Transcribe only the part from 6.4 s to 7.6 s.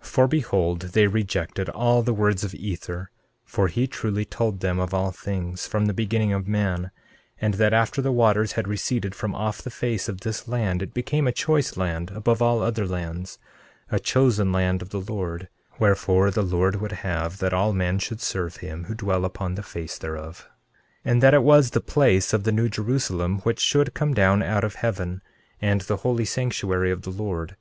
man; and